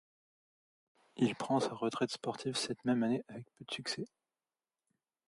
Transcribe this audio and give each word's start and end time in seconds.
Il 1.17 1.35
prend 1.35 1.59
sa 1.59 1.75
retraite 1.75 2.09
sportive 2.09 2.55
cette 2.57 2.83
même 2.85 3.03
année 3.03 3.21
avec 3.27 3.45
peu 3.55 3.65
de 3.65 3.71
succès. 3.71 4.07